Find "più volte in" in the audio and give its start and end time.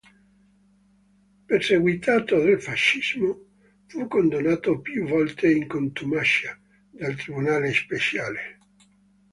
4.81-5.67